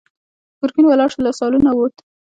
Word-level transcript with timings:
ګرګين 0.59 0.85
ولاړ 0.87 1.09
شو، 1.13 1.19
له 1.25 1.31
سالونه 1.39 1.69
ووت. 1.73 1.95